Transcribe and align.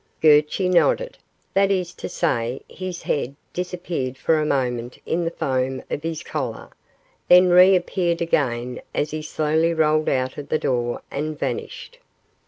Gurchy 0.19 0.67
nodded, 0.67 1.19
that 1.53 1.69
is 1.69 1.93
to 1.93 2.09
say 2.09 2.63
his 2.67 3.03
head 3.03 3.35
disappeared 3.53 4.17
for 4.17 4.39
a 4.39 4.47
moment 4.47 4.97
in 5.05 5.25
the 5.25 5.29
foam 5.29 5.83
of 5.91 6.01
his 6.01 6.23
collar, 6.23 6.71
then 7.27 7.51
re 7.51 7.75
appeared 7.75 8.19
again 8.19 8.81
as 8.95 9.11
he 9.11 9.21
slowly 9.21 9.75
rolled 9.75 10.09
out 10.09 10.39
of 10.39 10.49
the 10.49 10.57
door 10.57 11.03
and 11.11 11.37
vanished. 11.37 11.99